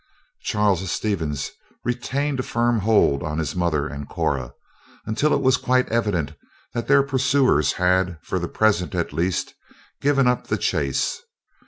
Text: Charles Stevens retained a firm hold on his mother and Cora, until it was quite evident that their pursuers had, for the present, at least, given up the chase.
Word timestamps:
Charles 0.41 0.89
Stevens 0.91 1.51
retained 1.85 2.39
a 2.39 2.41
firm 2.41 2.79
hold 2.79 3.21
on 3.21 3.37
his 3.37 3.55
mother 3.55 3.85
and 3.85 4.09
Cora, 4.09 4.55
until 5.05 5.31
it 5.31 5.41
was 5.43 5.57
quite 5.57 5.87
evident 5.89 6.33
that 6.73 6.87
their 6.87 7.03
pursuers 7.03 7.73
had, 7.73 8.17
for 8.23 8.39
the 8.39 8.47
present, 8.49 8.95
at 8.95 9.13
least, 9.13 9.53
given 10.01 10.25
up 10.27 10.47
the 10.47 10.57
chase. 10.57 11.21